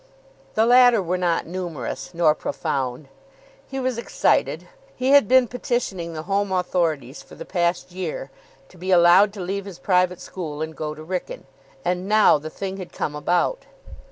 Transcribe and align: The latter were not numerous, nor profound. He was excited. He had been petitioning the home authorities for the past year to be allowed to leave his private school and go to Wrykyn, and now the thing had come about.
The 0.55 0.65
latter 0.65 0.99
were 0.99 1.19
not 1.19 1.45
numerous, 1.45 2.09
nor 2.15 2.33
profound. 2.33 3.07
He 3.67 3.79
was 3.79 3.99
excited. 3.99 4.67
He 4.95 5.09
had 5.11 5.27
been 5.27 5.47
petitioning 5.47 6.13
the 6.13 6.23
home 6.23 6.51
authorities 6.51 7.21
for 7.21 7.35
the 7.35 7.45
past 7.45 7.91
year 7.91 8.31
to 8.69 8.79
be 8.79 8.89
allowed 8.89 9.31
to 9.33 9.41
leave 9.41 9.65
his 9.65 9.77
private 9.77 10.19
school 10.19 10.63
and 10.63 10.75
go 10.75 10.95
to 10.95 11.03
Wrykyn, 11.05 11.43
and 11.85 12.07
now 12.07 12.39
the 12.39 12.49
thing 12.49 12.77
had 12.77 12.91
come 12.91 13.13
about. 13.15 13.67